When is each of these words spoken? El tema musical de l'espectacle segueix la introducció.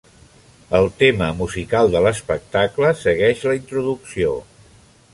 El 0.79 0.89
tema 1.01 1.27
musical 1.41 1.91
de 1.97 2.03
l'espectacle 2.05 2.93
segueix 3.05 3.47
la 3.49 3.57
introducció. 3.63 4.37